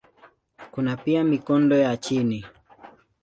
[0.71, 2.45] Kuna pia mikondo ya chini.